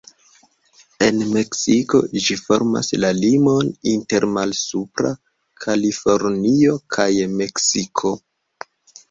En 1.07 1.19
Meksiko 1.33 1.99
ĝi 2.27 2.37
formas 2.45 2.89
la 3.03 3.11
limon 3.17 3.69
inter 3.93 4.27
Malsupra 4.39 5.13
Kalifornio 5.67 6.75
kaj 6.97 7.07
Meksiko. 7.37 8.15